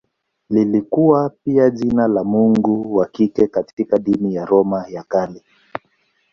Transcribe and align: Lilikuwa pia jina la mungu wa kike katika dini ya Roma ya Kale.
Lilikuwa 0.49 1.29
pia 1.29 1.69
jina 1.69 2.07
la 2.07 2.23
mungu 2.23 2.95
wa 2.95 3.05
kike 3.07 3.47
katika 3.47 3.97
dini 3.99 4.35
ya 4.35 4.45
Roma 4.45 4.85
ya 4.89 5.03
Kale. 5.03 5.43